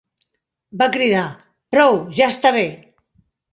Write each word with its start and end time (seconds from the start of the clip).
Va 0.81 0.87
cridar: 0.95 1.27
«Prou, 1.77 2.01
ja 2.19 2.33
està 2.35 2.55
bé! 2.59 2.67